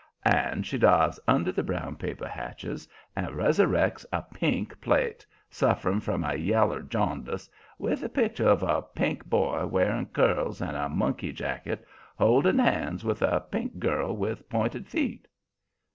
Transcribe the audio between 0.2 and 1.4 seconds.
And she dives